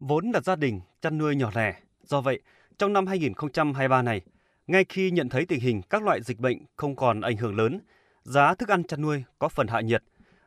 Vốn 0.00 0.30
là 0.30 0.40
gia 0.40 0.56
đình 0.56 0.80
chăn 1.02 1.18
nuôi 1.18 1.36
nhỏ 1.36 1.50
lẻ, 1.54 1.74
do 2.02 2.20
vậy, 2.20 2.40
trong 2.78 2.92
năm 2.92 3.06
2023 3.06 4.02
này, 4.02 4.20
ngay 4.66 4.84
khi 4.88 5.10
nhận 5.10 5.28
thấy 5.28 5.46
tình 5.46 5.60
hình 5.60 5.82
các 5.90 6.02
loại 6.02 6.22
dịch 6.22 6.38
bệnh 6.38 6.58
không 6.76 6.96
còn 6.96 7.20
ảnh 7.20 7.36
hưởng 7.36 7.56
lớn, 7.56 7.80
giá 8.22 8.54
thức 8.54 8.68
ăn 8.68 8.84
chăn 8.84 9.02
nuôi 9.02 9.24
có 9.38 9.48
phần 9.48 9.66
hạ 9.66 9.80
nhiệt, 9.80 10.02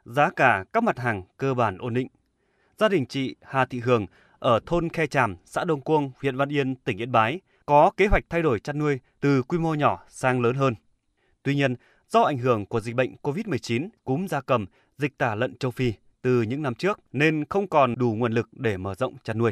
giá 0.05 0.29
cả 0.29 0.66
các 0.74 0.84
mặt 0.84 1.00
hàng 1.00 1.24
cơ 1.38 1.54
bản 1.54 1.78
ổn 1.78 1.94
định. 1.94 2.08
Gia 2.78 2.89
đình 2.89 3.05
chị 3.05 3.36
Hà 3.42 3.66
Thị 3.66 3.79
Hường 3.79 4.05
ở 4.39 4.60
thôn 4.66 4.89
Khe 4.89 5.08
Tràm, 5.08 5.36
xã 5.45 5.63
Đông 5.63 5.81
Cuông, 5.81 6.11
huyện 6.21 6.38
Văn 6.38 6.49
Yên, 6.49 6.75
tỉnh 6.75 6.97
Yên 6.97 7.11
Bái 7.11 7.39
có 7.65 7.91
kế 7.97 8.07
hoạch 8.07 8.23
thay 8.29 8.41
đổi 8.41 8.59
chăn 8.59 8.77
nuôi 8.77 8.99
từ 9.20 9.43
quy 9.43 9.57
mô 9.57 9.73
nhỏ 9.73 10.04
sang 10.09 10.41
lớn 10.41 10.55
hơn. 10.55 10.75
Tuy 11.43 11.55
nhiên, 11.55 11.75
do 12.09 12.21
ảnh 12.21 12.38
hưởng 12.38 12.65
của 12.65 12.79
dịch 12.79 12.95
bệnh 12.95 13.15
COVID-19, 13.21 13.89
cúm 14.04 14.27
gia 14.27 14.41
cầm, 14.41 14.65
dịch 14.97 15.17
tả 15.17 15.35
lợn 15.35 15.57
châu 15.57 15.71
Phi 15.71 15.93
từ 16.24 16.42
những 16.42 16.62
năm 16.62 16.76
trước 16.76 17.00
nên 17.12 17.46
không 17.50 17.68
còn 17.68 17.96
đủ 17.98 18.14
nguồn 18.14 18.34
lực 18.34 18.50
để 18.52 18.78
mở 18.78 18.96
rộng 18.96 19.16
chăn 19.23 19.38
nuôi. 19.38 19.52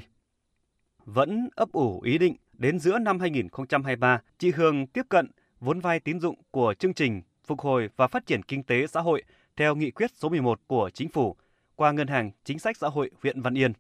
Vẫn 1.06 1.50
ấp 1.56 1.72
ủ 1.72 2.02
ý 2.02 2.18
định 2.18 2.36
đến 2.54 2.80
giữa 2.80 3.00
năm 3.00 3.20
2023, 3.20 4.22
chị 4.38 4.52
Hương 4.52 4.88
tiếp 4.88 5.06
cận 5.10 5.32
vốn 5.60 5.80
vay 5.80 6.00
tín 6.00 6.20
dụng 6.20 6.36
của 6.52 6.74
chương 6.80 6.94
trình 6.94 7.22
phục 7.46 7.60
hồi 7.60 7.90
và 7.96 8.08
phát 8.08 8.26
triển 8.26 8.44
kinh 8.44 8.64
tế 8.64 8.88
xã 8.88 9.02
hội 9.02 9.24
theo 9.56 9.76
nghị 9.76 9.92
quyết 9.92 10.12
số 10.16 10.30
11 10.30 10.60
của 10.68 10.90
chính 10.94 11.10
phủ 11.10 11.36
qua 11.76 11.92
Ngân 11.92 12.08
hàng 12.08 12.32
Chính 12.44 12.60
sách 12.60 12.78
Xã 12.78 12.88
hội 12.88 13.12
huyện 13.22 13.42
Văn 13.42 13.58
Yên. 13.58 13.74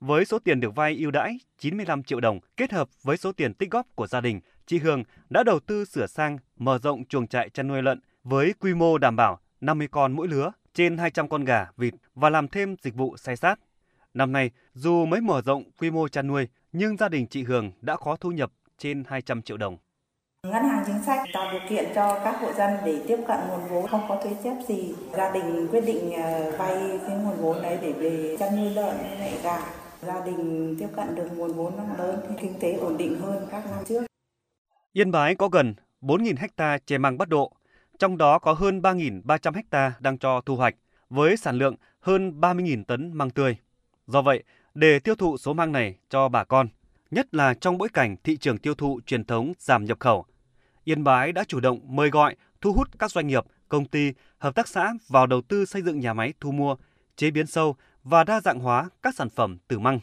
Với 0.00 0.24
số 0.24 0.38
tiền 0.38 0.60
được 0.60 0.74
vay 0.74 0.96
ưu 0.96 1.10
đãi 1.10 1.38
95 1.58 2.02
triệu 2.02 2.20
đồng 2.20 2.40
kết 2.56 2.72
hợp 2.72 2.88
với 3.02 3.16
số 3.16 3.32
tiền 3.32 3.54
tích 3.54 3.70
góp 3.70 3.86
của 3.94 4.06
gia 4.06 4.20
đình, 4.20 4.40
chị 4.66 4.78
Hương 4.78 5.04
đã 5.30 5.42
đầu 5.42 5.60
tư 5.60 5.84
sửa 5.84 6.06
sang, 6.06 6.38
mở 6.56 6.78
rộng 6.78 7.04
chuồng 7.04 7.26
trại 7.26 7.50
chăn 7.50 7.68
nuôi 7.68 7.82
lợn 7.82 8.00
với 8.24 8.54
quy 8.60 8.74
mô 8.74 8.98
đảm 8.98 9.16
bảo 9.16 9.40
50 9.60 9.88
con 9.90 10.12
mỗi 10.12 10.28
lứa, 10.28 10.52
trên 10.76 10.98
200 10.98 11.28
con 11.28 11.44
gà, 11.44 11.66
vịt 11.76 11.94
và 12.14 12.30
làm 12.30 12.48
thêm 12.48 12.76
dịch 12.82 12.94
vụ 12.94 13.16
say 13.16 13.36
sát. 13.36 13.58
Năm 14.14 14.32
nay, 14.32 14.50
dù 14.74 15.06
mới 15.06 15.20
mở 15.20 15.42
rộng 15.42 15.62
quy 15.78 15.90
mô 15.90 16.08
chăn 16.08 16.26
nuôi, 16.26 16.48
nhưng 16.72 16.96
gia 16.96 17.08
đình 17.08 17.26
chị 17.26 17.42
Hương 17.42 17.72
đã 17.80 17.96
có 17.96 18.16
thu 18.16 18.30
nhập 18.30 18.52
trên 18.78 19.04
200 19.08 19.42
triệu 19.42 19.56
đồng. 19.56 19.76
Ngân 20.42 20.64
hàng 20.64 20.84
chính 20.86 21.02
sách 21.02 21.28
tạo 21.32 21.52
điều 21.52 21.60
kiện 21.68 21.84
cho 21.94 22.20
các 22.24 22.40
hộ 22.40 22.52
dân 22.52 22.70
để 22.84 23.00
tiếp 23.08 23.16
cận 23.28 23.38
nguồn 23.48 23.68
vốn 23.68 23.86
không 23.86 24.04
có 24.08 24.20
thuế 24.22 24.32
chép 24.44 24.54
gì. 24.68 24.94
Gia 25.16 25.32
đình 25.32 25.68
quyết 25.70 25.80
định 25.86 26.12
ờ, 26.12 26.56
vay 26.58 26.98
cái 27.06 27.16
nguồn 27.16 27.36
vốn 27.36 27.62
đấy 27.62 27.78
để 27.82 27.92
về 27.92 28.36
chăn 28.38 28.56
nuôi 28.56 28.70
lợn 28.70 28.96
với 28.96 29.18
lại 29.18 29.38
gà. 29.42 29.58
Gia 30.02 30.24
đình 30.24 30.76
tiếp 30.78 30.88
cận 30.96 31.14
được 31.14 31.28
nguồn 31.36 31.52
vốn 31.52 31.72
lớn 31.98 32.20
thì 32.28 32.34
kinh 32.40 32.54
tế 32.60 32.72
ổn 32.72 32.96
định 32.96 33.20
hơn 33.20 33.46
các 33.50 33.66
năm 33.70 33.84
trước. 33.88 34.04
Yên 34.92 35.10
Bái 35.10 35.34
có 35.34 35.48
gần 35.48 35.74
4.000 36.00 36.34
ha 36.58 36.78
chè 36.78 36.98
măng 36.98 37.18
bắt 37.18 37.28
độ, 37.28 37.52
trong 37.98 38.18
đó 38.18 38.38
có 38.38 38.52
hơn 38.52 38.80
3.300 38.80 39.62
ha 39.70 39.92
đang 40.00 40.18
cho 40.18 40.40
thu 40.40 40.56
hoạch, 40.56 40.74
với 41.10 41.36
sản 41.36 41.58
lượng 41.58 41.74
hơn 42.00 42.40
30.000 42.40 42.84
tấn 42.84 43.12
măng 43.12 43.30
tươi. 43.30 43.56
Do 44.06 44.22
vậy, 44.22 44.42
để 44.74 44.98
tiêu 44.98 45.14
thụ 45.14 45.36
số 45.36 45.52
măng 45.52 45.72
này 45.72 45.94
cho 46.10 46.28
bà 46.28 46.44
con, 46.44 46.68
nhất 47.10 47.34
là 47.34 47.54
trong 47.54 47.78
bối 47.78 47.88
cảnh 47.92 48.16
thị 48.24 48.36
trường 48.36 48.58
tiêu 48.58 48.74
thụ 48.74 49.00
truyền 49.06 49.24
thống 49.24 49.52
giảm 49.58 49.84
nhập 49.84 50.00
khẩu, 50.00 50.26
Yên 50.88 51.04
Bái 51.04 51.32
đã 51.32 51.44
chủ 51.44 51.60
động 51.60 51.80
mời 51.84 52.10
gọi, 52.10 52.36
thu 52.60 52.72
hút 52.72 52.88
các 52.98 53.10
doanh 53.10 53.26
nghiệp, 53.26 53.44
công 53.68 53.84
ty, 53.84 54.12
hợp 54.38 54.54
tác 54.54 54.68
xã 54.68 54.94
vào 55.08 55.26
đầu 55.26 55.42
tư 55.42 55.64
xây 55.64 55.82
dựng 55.82 56.00
nhà 56.00 56.14
máy 56.14 56.32
thu 56.40 56.52
mua, 56.52 56.76
chế 57.16 57.30
biến 57.30 57.46
sâu 57.46 57.76
và 58.04 58.24
đa 58.24 58.40
dạng 58.40 58.58
hóa 58.58 58.88
các 59.02 59.14
sản 59.14 59.30
phẩm 59.30 59.58
từ 59.68 59.78
măng. 59.78 60.00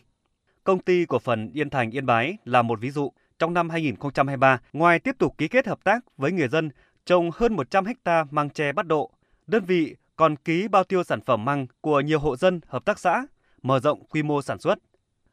Công 0.63 0.79
ty 0.79 1.05
cổ 1.05 1.19
phần 1.19 1.51
Yên 1.53 1.69
Thành 1.69 1.91
Yên 1.91 2.05
Bái 2.05 2.37
là 2.45 2.61
một 2.61 2.79
ví 2.79 2.91
dụ. 2.91 3.11
Trong 3.39 3.53
năm 3.53 3.69
2023, 3.69 4.59
ngoài 4.73 4.99
tiếp 4.99 5.15
tục 5.19 5.37
ký 5.37 5.47
kết 5.47 5.67
hợp 5.67 5.83
tác 5.83 5.99
với 6.17 6.31
người 6.31 6.47
dân 6.47 6.69
trồng 7.05 7.31
hơn 7.33 7.53
100 7.53 7.85
ha 8.05 8.25
măng 8.31 8.49
tre 8.49 8.71
bắt 8.71 8.87
độ, 8.87 9.11
đơn 9.47 9.65
vị 9.65 9.95
còn 10.15 10.35
ký 10.35 10.67
bao 10.67 10.83
tiêu 10.83 11.03
sản 11.03 11.21
phẩm 11.21 11.45
măng 11.45 11.67
của 11.81 11.99
nhiều 11.99 12.19
hộ 12.19 12.35
dân, 12.35 12.61
hợp 12.67 12.85
tác 12.85 12.99
xã, 12.99 13.25
mở 13.61 13.79
rộng 13.79 14.05
quy 14.05 14.23
mô 14.23 14.41
sản 14.41 14.59
xuất. 14.59 14.79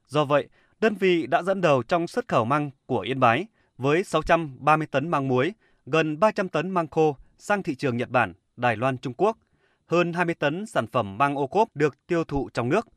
Do 0.06 0.24
vậy, 0.24 0.48
đơn 0.80 0.94
vị 0.94 1.26
đã 1.26 1.42
dẫn 1.42 1.60
đầu 1.60 1.82
trong 1.82 2.06
xuất 2.06 2.28
khẩu 2.28 2.44
măng 2.44 2.70
của 2.86 3.00
Yên 3.00 3.20
Bái 3.20 3.46
với 3.78 4.04
630 4.04 4.86
tấn 4.86 5.08
măng 5.08 5.28
muối, 5.28 5.52
gần 5.86 6.20
300 6.20 6.48
tấn 6.48 6.70
măng 6.70 6.88
khô 6.88 7.16
sang 7.38 7.62
thị 7.62 7.74
trường 7.74 7.96
Nhật 7.96 8.10
Bản, 8.10 8.32
Đài 8.56 8.76
Loan, 8.76 8.98
Trung 8.98 9.14
Quốc. 9.14 9.38
Hơn 9.86 10.12
20 10.12 10.34
tấn 10.34 10.66
sản 10.66 10.86
phẩm 10.86 11.18
măng 11.18 11.36
ô 11.36 11.46
cốp 11.46 11.76
được 11.76 12.06
tiêu 12.06 12.24
thụ 12.24 12.48
trong 12.54 12.68
nước, 12.68 12.88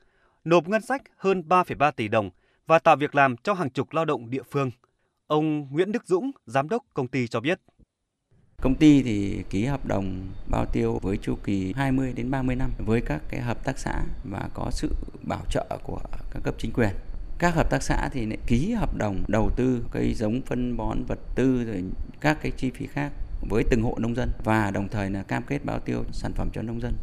nộp 0.44 0.68
ngân 0.68 0.82
sách 0.82 1.02
hơn 1.18 1.44
3,3 1.48 1.92
tỷ 1.92 2.08
đồng 2.08 2.30
và 2.68 2.80
tạo 2.80 2.96
việc 2.96 3.16
làm 3.16 3.38
cho 3.38 3.54
hàng 3.54 3.70
chục 3.70 3.94
lao 3.94 4.06
động 4.06 4.30
địa 4.30 4.44
phương. 4.52 4.72
Ông 5.28 5.68
Nguyễn 5.72 5.92
Đức 5.92 6.08
Dũng, 6.08 6.32
giám 6.46 6.70
đốc 6.70 6.84
công 6.94 7.08
ty 7.08 7.28
cho 7.28 7.40
biết. 7.40 7.60
Công 8.64 8.76
ty 8.76 9.04
thì 9.04 9.44
ký 9.50 9.66
hợp 9.66 9.86
đồng 9.86 10.28
bao 10.50 10.66
tiêu 10.66 11.00
với 11.02 11.18
chu 11.18 11.36
kỳ 11.44 11.74
20 11.76 12.14
đến 12.16 12.32
30 12.32 12.56
năm 12.56 12.72
với 12.78 13.02
các 13.02 13.22
cái 13.30 13.42
hợp 13.42 13.64
tác 13.64 13.80
xã 13.80 14.02
và 14.24 14.50
có 14.54 14.70
sự 14.72 14.90
bảo 15.24 15.42
trợ 15.50 15.66
của 15.84 16.00
các 16.32 16.40
cấp 16.44 16.56
chính 16.58 16.72
quyền. 16.74 16.90
Các 17.40 17.56
hợp 17.56 17.70
tác 17.70 17.84
xã 17.84 18.10
thì 18.14 18.26
lại 18.26 18.38
ký 18.48 18.72
hợp 18.72 18.98
đồng 18.98 19.24
đầu 19.28 19.50
tư 19.56 19.86
cây 19.92 20.14
giống, 20.14 20.42
phân 20.42 20.78
bón, 20.78 21.04
vật 21.08 21.20
tư 21.36 21.64
rồi 21.64 21.84
các 22.22 22.38
cái 22.42 22.52
chi 22.52 22.72
phí 22.72 22.88
khác 22.88 23.12
với 23.50 23.64
từng 23.70 23.82
hộ 23.82 23.96
nông 24.00 24.16
dân 24.16 24.30
và 24.44 24.72
đồng 24.72 24.90
thời 24.90 25.10
là 25.10 25.24
cam 25.24 25.44
kết 25.44 25.66
bao 25.66 25.80
tiêu 25.80 26.04
sản 26.12 26.32
phẩm 26.36 26.50
cho 26.54 26.62
nông 26.62 26.82
dân 26.82 26.94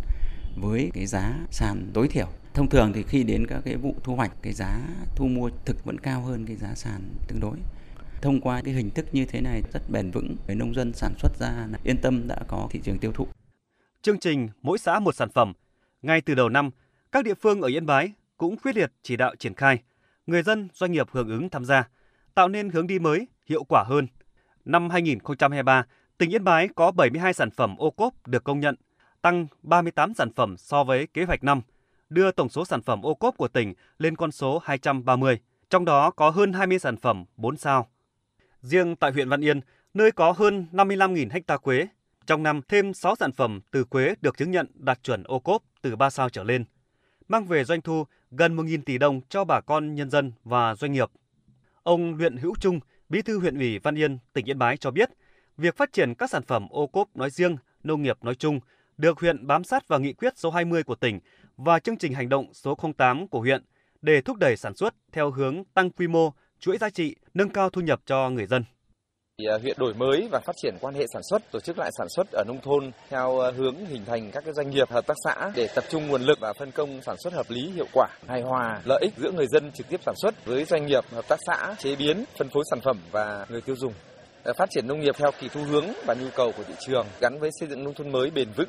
với 0.61 0.91
cái 0.95 1.07
giá 1.07 1.35
sàn 1.51 1.91
tối 1.95 2.09
thiểu. 2.09 2.27
Thông 2.55 2.69
thường 2.69 2.93
thì 2.95 3.03
khi 3.03 3.23
đến 3.23 3.47
các 3.47 3.61
cái 3.65 3.77
vụ 3.77 3.95
thu 4.05 4.17
hoạch, 4.17 4.33
cái 4.43 4.53
giá 4.53 4.81
thu 5.17 5.27
mua 5.27 5.51
thực 5.65 5.85
vẫn 5.85 5.99
cao 5.99 6.21
hơn 6.21 6.47
cái 6.47 6.57
giá 6.57 6.75
sàn 6.75 7.01
tương 7.29 7.41
đối 7.41 7.57
thông 8.23 8.41
qua 8.41 8.63
cái 8.65 8.75
hình 8.75 8.91
thức 8.91 9.07
như 9.13 9.25
thế 9.25 9.41
này 9.41 9.63
rất 9.73 9.91
bền 9.91 10.11
vững 10.11 10.37
để 10.47 10.55
nông 10.55 10.75
dân 10.75 10.93
sản 10.93 11.15
xuất 11.19 11.37
ra 11.39 11.67
là 11.71 11.79
yên 11.85 11.97
tâm 12.03 12.29
đã 12.29 12.37
có 12.49 12.69
thị 12.71 12.81
trường 12.85 12.99
tiêu 12.99 13.13
thụ. 13.13 13.27
Chương 14.03 14.19
trình 14.19 14.49
mỗi 14.63 14.79
xã 14.79 14.99
một 14.99 15.15
sản 15.15 15.31
phẩm, 15.31 15.53
ngay 16.03 16.21
từ 16.21 16.35
đầu 16.35 16.49
năm, 16.49 16.71
các 17.13 17.25
địa 17.25 17.35
phương 17.35 17.61
ở 17.61 17.69
Yên 17.69 17.87
Bái 17.87 18.13
cũng 18.37 18.57
quyết 18.57 18.77
liệt 18.77 18.93
chỉ 19.03 19.17
đạo 19.17 19.35
triển 19.39 19.55
khai, 19.55 19.79
người 20.27 20.43
dân 20.43 20.69
doanh 20.75 20.93
nghiệp 20.93 21.07
hưởng 21.11 21.29
ứng 21.29 21.49
tham 21.49 21.65
gia, 21.65 21.89
tạo 22.35 22.49
nên 22.49 22.71
hướng 22.71 22.87
đi 22.87 22.99
mới, 22.99 23.27
hiệu 23.47 23.65
quả 23.65 23.85
hơn. 23.87 24.07
Năm 24.65 24.91
2023, 24.91 25.87
tỉnh 26.19 26.31
Yên 26.31 26.45
Bái 26.45 26.69
có 26.69 26.91
72 26.91 27.33
sản 27.33 27.51
phẩm 27.51 27.77
ô 27.77 27.91
cốp 27.91 28.27
được 28.27 28.45
công 28.45 28.61
nhận, 28.61 28.75
tăng 29.23 29.47
38 29.63 30.15
sản 30.15 30.33
phẩm 30.37 30.57
so 30.57 30.85
với 30.85 31.07
kế 31.07 31.25
hoạch 31.25 31.45
năm, 31.45 31.61
đưa 32.11 32.31
tổng 32.31 32.49
số 32.49 32.65
sản 32.65 32.83
phẩm 32.83 33.03
ô 33.03 33.15
cốp 33.15 33.37
của 33.37 33.49
tỉnh 33.49 33.75
lên 33.99 34.17
con 34.17 34.33
số 34.33 34.61
230, 34.65 35.39
trong 35.71 35.85
đó 35.85 36.11
có 36.11 36.31
hơn 36.31 36.53
20 36.53 36.79
sản 36.79 36.97
phẩm 36.97 37.25
4 37.37 37.57
sao. 37.57 37.89
Riêng 38.63 38.97
tại 38.97 39.13
huyện 39.13 39.29
Văn 39.29 39.45
Yên, 39.45 39.61
nơi 39.95 40.13
có 40.13 40.33
hơn 40.33 40.67
55.000 40.73 41.29
ha 41.49 41.57
quế, 41.57 41.87
trong 42.27 42.43
năm 42.43 42.61
thêm 42.69 42.95
6 42.95 43.17
sản 43.17 43.33
phẩm 43.33 43.61
từ 43.71 43.85
quế 43.85 44.15
được 44.21 44.37
chứng 44.37 44.51
nhận 44.51 44.67
đạt 44.75 45.03
chuẩn 45.03 45.23
ô 45.23 45.39
cốp 45.39 45.63
từ 45.83 45.97
3 45.97 46.11
sao 46.11 46.29
trở 46.29 46.45
lên, 46.45 46.65
mang 47.29 47.45
về 47.45 47.65
doanh 47.65 47.81
thu 47.81 48.05
gần 48.31 48.57
1.000 48.57 48.83
tỷ 48.87 48.99
đồng 48.99 49.21
cho 49.29 49.45
bà 49.45 49.61
con 49.61 49.95
nhân 49.95 50.11
dân 50.11 50.33
và 50.45 50.75
doanh 50.75 50.93
nghiệp. 50.93 51.11
Ông 51.83 52.15
Luyện 52.15 52.37
Hữu 52.37 52.55
Trung, 52.61 52.81
Bí 53.09 53.23
thư 53.23 53.39
huyện 53.39 53.59
ủy 53.59 53.79
Văn 53.79 53.99
Yên, 53.99 54.19
tỉnh 54.33 54.51
Yên 54.51 54.59
Bái 54.59 54.77
cho 54.77 54.91
biết, 54.91 55.11
việc 55.57 55.77
phát 55.77 55.93
triển 55.93 56.15
các 56.15 56.31
sản 56.31 56.43
phẩm 56.43 56.69
ô 56.71 56.87
cốp 56.87 57.17
nói 57.17 57.31
riêng, 57.31 57.57
nông 57.83 58.03
nghiệp 58.03 58.19
nói 58.23 58.35
chung 58.35 58.61
được 58.99 59.19
huyện 59.19 59.47
bám 59.47 59.65
sát 59.65 59.89
vào 59.89 60.01
nghị 60.01 60.13
quyết 60.13 60.39
số 60.39 60.51
20 60.51 60.83
của 60.83 60.95
tỉnh 60.95 61.21
và 61.57 61.79
chương 61.79 61.97
trình 61.97 62.15
hành 62.15 62.29
động 62.29 62.55
số 62.55 62.79
08 62.97 63.29
của 63.29 63.41
huyện 63.41 63.65
để 64.03 64.21
thúc 64.21 64.37
đẩy 64.37 64.57
sản 64.57 64.75
xuất 64.75 64.95
theo 65.13 65.31
hướng 65.31 65.65
tăng 65.75 65.91
quy 65.91 66.07
mô, 66.07 66.33
chuỗi 66.61 66.79
giá 66.79 66.91
trị, 66.91 67.17
nâng 67.35 67.49
cao 67.49 67.71
thu 67.71 67.81
nhập 67.81 68.01
cho 68.07 68.31
người 68.31 68.47
dân. 68.47 68.65
À, 69.49 69.59
huyện 69.63 69.77
đổi 69.79 69.95
mới 69.95 70.29
và 70.33 70.41
phát 70.41 70.57
triển 70.63 70.75
quan 70.81 70.95
hệ 70.95 71.07
sản 71.13 71.23
xuất, 71.31 71.53
tổ 71.53 71.61
chức 71.61 71.79
lại 71.79 71.91
sản 71.99 72.07
xuất 72.09 72.27
ở 72.33 72.45
nông 72.47 72.61
thôn 72.61 72.91
theo 73.09 73.41
à, 73.41 73.51
hướng 73.51 73.87
hình 73.87 74.05
thành 74.05 74.31
các 74.31 74.45
cái 74.45 74.55
doanh 74.55 74.71
nghiệp 74.71 74.91
hợp 74.91 75.07
tác 75.07 75.17
xã 75.25 75.53
để 75.55 75.69
tập 75.75 75.85
trung 75.91 76.09
nguồn 76.09 76.23
lực 76.23 76.39
và 76.41 76.53
phân 76.53 76.71
công 76.71 77.03
sản 77.03 77.17
xuất 77.19 77.33
hợp 77.33 77.47
lý, 77.49 77.71
hiệu 77.71 77.87
quả, 77.93 78.09
hài 78.27 78.43
hòa, 78.43 78.81
lợi 78.85 79.01
ích 79.03 79.13
giữa 79.17 79.33
người 79.33 79.47
dân 79.47 79.73
trực 79.73 79.89
tiếp 79.89 80.01
sản 80.07 80.15
xuất 80.17 80.47
với 80.47 80.65
doanh 80.65 80.87
nghiệp, 80.87 81.05
hợp 81.13 81.29
tác 81.29 81.39
xã, 81.47 81.75
chế 81.79 81.97
biến, 81.97 82.25
phân 82.39 82.49
phối 82.49 82.65
sản 82.71 82.81
phẩm 82.85 82.97
và 83.11 83.47
người 83.49 83.61
tiêu 83.61 83.77
dùng. 83.77 83.93
Phát 84.59 84.71
triển 84.71 84.87
nông 84.87 85.01
nghiệp 85.01 85.15
theo 85.19 85.31
kỳ 85.41 85.49
thu 85.49 85.63
hướng 85.63 85.85
và 86.07 86.15
nhu 86.15 86.27
cầu 86.37 86.53
của 86.57 86.63
thị 86.63 86.75
trường 86.87 87.07
gắn 87.21 87.39
với 87.41 87.51
xây 87.61 87.69
dựng 87.69 87.85
nông 87.85 87.95
thôn 87.95 88.13
mới 88.13 88.31
bền 88.31 88.49
vững. 88.57 88.69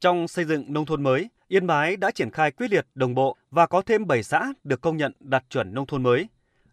Trong 0.00 0.28
xây 0.28 0.44
dựng 0.44 0.72
nông 0.72 0.86
thôn 0.86 1.02
mới, 1.02 1.28
Yên 1.48 1.66
Bái 1.66 1.96
đã 1.96 2.10
triển 2.10 2.30
khai 2.30 2.50
quyết 2.50 2.70
liệt 2.70 2.86
đồng 2.94 3.14
bộ 3.14 3.36
và 3.50 3.66
có 3.66 3.82
thêm 3.82 4.06
7 4.06 4.22
xã 4.22 4.52
được 4.64 4.80
công 4.80 4.96
nhận 4.96 5.12
đạt 5.20 5.44
chuẩn 5.50 5.74
nông 5.74 5.86
thôn 5.86 6.02
mới 6.02 6.28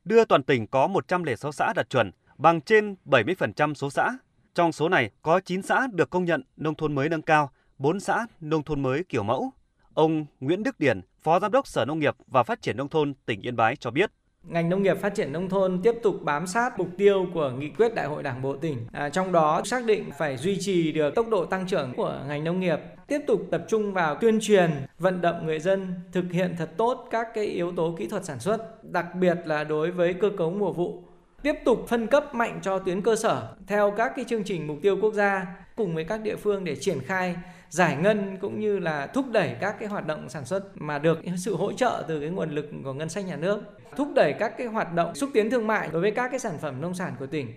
đưa 0.05 0.25
toàn 0.25 0.43
tỉnh 0.43 0.67
có 0.67 0.87
106 0.87 1.51
xã 1.51 1.73
đạt 1.75 1.89
chuẩn, 1.89 2.11
bằng 2.37 2.61
trên 2.61 2.95
70% 3.05 3.73
số 3.73 3.89
xã. 3.89 4.11
Trong 4.55 4.71
số 4.71 4.89
này 4.89 5.11
có 5.21 5.39
9 5.39 5.61
xã 5.61 5.87
được 5.91 6.09
công 6.09 6.25
nhận 6.25 6.43
nông 6.57 6.75
thôn 6.75 6.95
mới 6.95 7.09
nâng 7.09 7.21
cao, 7.21 7.51
4 7.77 7.99
xã 7.99 8.27
nông 8.41 8.63
thôn 8.63 8.81
mới 8.81 9.03
kiểu 9.03 9.23
mẫu. 9.23 9.51
Ông 9.93 10.25
Nguyễn 10.39 10.63
Đức 10.63 10.79
Điển, 10.79 11.01
Phó 11.21 11.39
Giám 11.39 11.51
đốc 11.51 11.67
Sở 11.67 11.85
Nông 11.85 11.99
nghiệp 11.99 12.15
và 12.27 12.43
Phát 12.43 12.61
triển 12.61 12.77
Nông 12.77 12.89
thôn 12.89 13.13
tỉnh 13.25 13.41
Yên 13.41 13.55
Bái 13.55 13.75
cho 13.75 13.91
biết 13.91 14.11
ngành 14.47 14.69
nông 14.69 14.83
nghiệp 14.83 14.97
phát 14.97 15.15
triển 15.15 15.33
nông 15.33 15.49
thôn 15.49 15.79
tiếp 15.83 15.95
tục 16.03 16.15
bám 16.21 16.47
sát 16.47 16.79
mục 16.79 16.87
tiêu 16.97 17.27
của 17.33 17.51
nghị 17.59 17.69
quyết 17.69 17.95
đại 17.95 18.05
hội 18.05 18.23
đảng 18.23 18.41
bộ 18.41 18.55
tỉnh. 18.55 18.77
À, 18.91 19.09
trong 19.09 19.31
đó 19.31 19.61
xác 19.65 19.85
định 19.85 20.09
phải 20.17 20.37
duy 20.37 20.57
trì 20.59 20.91
được 20.91 21.15
tốc 21.15 21.29
độ 21.29 21.45
tăng 21.45 21.67
trưởng 21.67 21.93
của 21.97 22.23
ngành 22.27 22.43
nông 22.43 22.59
nghiệp 22.59 22.79
tiếp 23.07 23.19
tục 23.27 23.41
tập 23.51 23.65
trung 23.67 23.93
vào 23.93 24.15
tuyên 24.15 24.39
truyền 24.41 24.71
vận 24.99 25.21
động 25.21 25.45
người 25.45 25.59
dân 25.59 25.93
thực 26.11 26.25
hiện 26.31 26.55
thật 26.57 26.69
tốt 26.77 27.07
các 27.11 27.27
cái 27.33 27.45
yếu 27.45 27.71
tố 27.71 27.95
kỹ 27.99 28.07
thuật 28.07 28.25
sản 28.25 28.39
xuất 28.39 28.83
đặc 28.83 29.05
biệt 29.19 29.37
là 29.45 29.63
đối 29.63 29.91
với 29.91 30.13
cơ 30.13 30.29
cấu 30.37 30.51
mùa 30.51 30.73
vụ 30.73 31.03
tiếp 31.45 31.55
tục 31.65 31.85
phân 31.87 32.07
cấp 32.07 32.35
mạnh 32.35 32.59
cho 32.61 32.79
tuyến 32.79 33.01
cơ 33.01 33.15
sở 33.15 33.55
theo 33.67 33.93
các 33.97 34.11
cái 34.15 34.25
chương 34.25 34.43
trình 34.43 34.67
mục 34.67 34.77
tiêu 34.81 34.97
quốc 35.01 35.13
gia 35.13 35.45
cùng 35.75 35.95
với 35.95 36.03
các 36.03 36.21
địa 36.21 36.35
phương 36.35 36.63
để 36.63 36.75
triển 36.75 36.99
khai 36.99 37.35
giải 37.69 37.97
ngân 37.97 38.37
cũng 38.41 38.59
như 38.59 38.79
là 38.79 39.07
thúc 39.07 39.25
đẩy 39.31 39.55
các 39.61 39.75
cái 39.79 39.89
hoạt 39.89 40.07
động 40.07 40.29
sản 40.29 40.45
xuất 40.45 40.63
mà 40.75 40.99
được 40.99 41.19
sự 41.37 41.55
hỗ 41.55 41.71
trợ 41.71 42.05
từ 42.07 42.19
cái 42.19 42.29
nguồn 42.29 42.51
lực 42.51 42.65
của 42.83 42.93
ngân 42.93 43.09
sách 43.09 43.25
nhà 43.25 43.35
nước, 43.35 43.61
thúc 43.95 44.07
đẩy 44.15 44.33
các 44.39 44.57
cái 44.57 44.67
hoạt 44.67 44.93
động 44.93 45.15
xúc 45.15 45.29
tiến 45.33 45.49
thương 45.49 45.67
mại 45.67 45.89
đối 45.91 46.01
với 46.01 46.11
các 46.11 46.29
cái 46.29 46.39
sản 46.39 46.57
phẩm 46.61 46.81
nông 46.81 46.93
sản 46.93 47.15
của 47.19 47.27
tỉnh. 47.27 47.53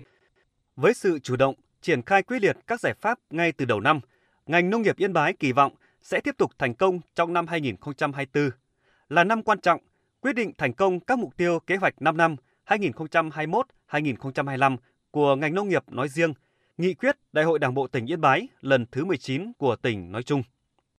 Với 0.77 0.95
sự 0.95 1.19
chủ 1.19 1.37
động, 1.37 1.55
triển 1.81 2.03
khai 2.03 2.23
quyết 2.23 2.43
liệt 2.43 2.57
các 2.67 2.81
giải 2.81 2.95
pháp 3.01 3.19
ngay 3.31 3.53
từ 3.53 3.65
đầu 3.65 3.81
năm, 3.81 4.01
ngành 4.47 4.71
nông 4.71 4.83
nghiệp 4.83 4.97
Yên 4.97 5.13
Bái 5.13 5.33
kỳ 5.33 5.53
vọng 5.53 5.73
sẽ 6.03 6.21
tiếp 6.21 6.35
tục 6.39 6.51
thành 6.59 6.75
công 6.75 7.01
trong 7.15 7.33
năm 7.33 7.47
2024, 7.47 8.51
là 9.09 9.25
năm 9.25 9.43
quan 9.43 9.61
trọng 9.61 9.81
quyết 10.21 10.33
định 10.33 10.53
thành 10.59 10.73
công 10.73 11.01
các 11.01 11.19
mục 11.19 11.37
tiêu 11.37 11.59
kế 11.67 11.77
hoạch 11.77 12.03
5 12.03 12.17
năm 12.17 12.37
2021-2025 12.69 14.77
của 15.11 15.37
ngành 15.37 15.55
nông 15.55 15.69
nghiệp 15.69 15.83
nói 15.89 16.09
riêng, 16.09 16.33
nghị 16.77 16.95
quyết 16.95 17.17
Đại 17.33 17.45
hội 17.45 17.59
Đảng 17.59 17.75
bộ 17.75 17.87
tỉnh 17.87 18.07
Yên 18.07 18.21
Bái 18.21 18.49
lần 18.61 18.87
thứ 18.93 19.05
19 19.05 19.53
của 19.59 19.77
tỉnh 19.77 20.13
nói 20.13 20.23
chung. 20.23 20.43